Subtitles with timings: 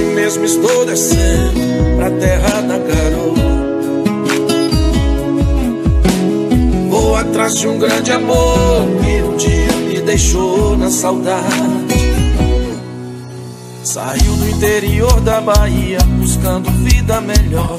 [0.00, 1.60] mesmo estou descendo
[1.96, 3.34] pra terra da garoa.
[6.90, 11.94] Vou atrás de um grande amor que um dia me deixou na saudade.
[13.82, 17.76] Saiu do interior da Bahia buscando vida melhor.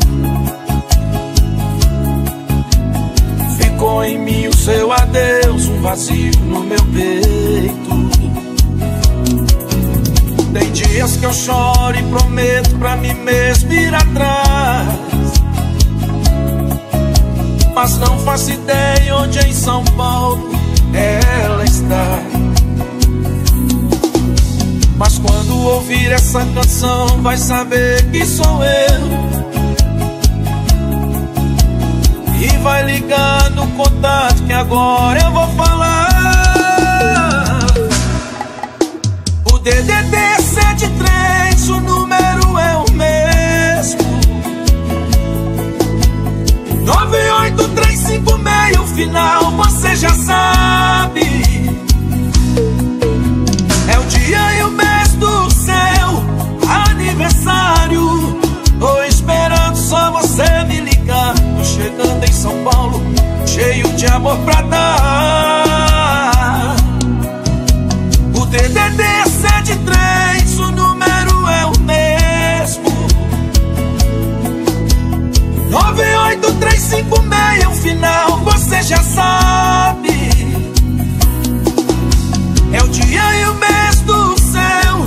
[3.57, 7.94] Ficou em mim o seu adeus, um vazio no meu peito.
[11.05, 14.87] Dias que eu choro e prometo pra mim mesmo ir atrás.
[17.73, 20.49] Mas não faço ideia onde em São Paulo
[20.93, 22.19] ela está.
[24.97, 29.25] Mas quando ouvir essa canção, vai saber que sou eu.
[32.41, 35.64] E vai ligar no contato que agora eu vou falar.
[39.65, 43.99] DDD 73, o número é o mesmo.
[46.83, 51.23] 98356, o final você já sabe.
[53.91, 56.23] É o dia e o mês do seu
[56.69, 58.39] aniversário.
[58.79, 61.33] Tô esperando só você me ligar.
[61.33, 63.01] Tô chegando em São Paulo,
[63.47, 66.35] cheio de amor pra dar.
[68.35, 69.04] O DDD
[69.65, 72.85] 73, o número é o mesmo.
[75.71, 80.29] 98356, o final você já sabe.
[82.73, 85.03] É o dia e o mês do seu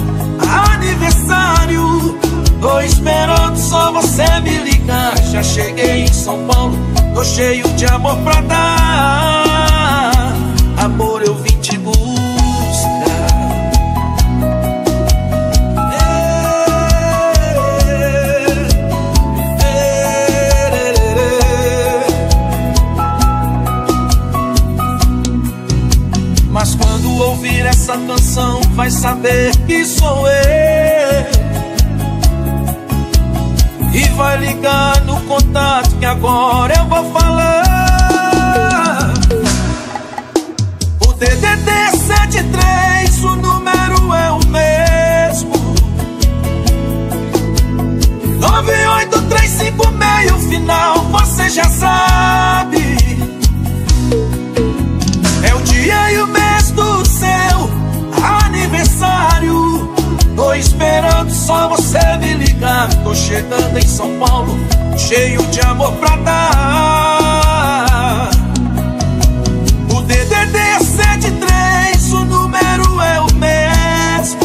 [0.72, 2.18] aniversário.
[2.60, 5.16] Tô esperando só você me ligar.
[5.30, 6.76] Já cheguei em São Paulo,
[7.14, 10.32] tô cheio de amor pra dar.
[10.78, 11.47] Amor, eu vim
[27.68, 31.28] essa canção, vai saber que sou eu.
[33.92, 36.77] E vai ligar no contato que agora
[62.86, 64.56] Tô chegando em São Paulo,
[64.96, 67.10] cheio de amor pra dar.
[69.90, 74.38] O DDD 73, o número é o mesmo.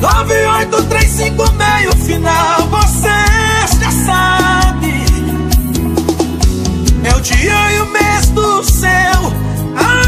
[0.00, 3.08] 98356, o final você
[3.80, 5.04] já sabe.
[7.04, 9.32] É o dia e o mês do seu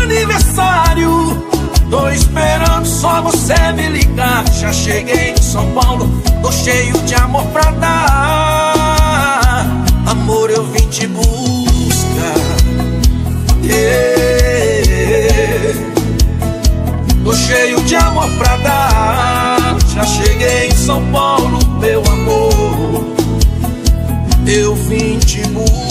[0.03, 1.47] aniversário.
[1.89, 4.45] Tô esperando só você me ligar.
[4.53, 6.07] Já cheguei São Paulo,
[6.43, 8.85] tô cheio de amor pra dar.
[10.07, 12.35] Amor, eu vim te buscar.
[13.63, 13.87] Yeah.
[17.25, 19.79] Tô cheio de amor pra dar.
[19.95, 23.07] Já cheguei em São Paulo, meu amor.
[24.47, 25.86] Eu vim te buscar.